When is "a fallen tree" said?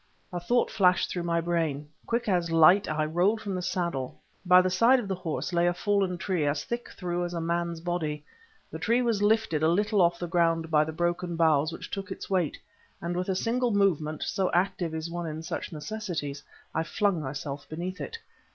5.67-6.43